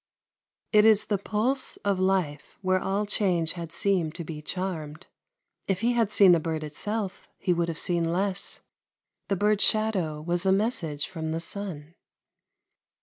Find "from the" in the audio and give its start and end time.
11.07-11.39